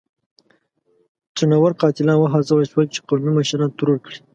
څڼيور 1.35 1.71
قاتلان 1.79 2.17
وهڅول 2.19 2.65
شول 2.71 2.85
چې 2.93 2.99
قومي 3.07 3.31
مشران 3.37 3.69
ترور 3.77 3.97
کړي. 4.05 4.17